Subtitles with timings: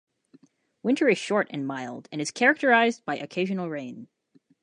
[0.81, 4.07] Winter is short and mild, and is characterized by occasional rain.